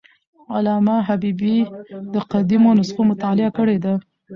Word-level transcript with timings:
علامه 0.55 0.95
حبیبي 1.07 1.57
د 2.13 2.15
قدیمو 2.31 2.71
نسخو 2.79 3.01
مطالعه 3.11 3.51
کړې 3.57 3.77
ده. 3.83 3.93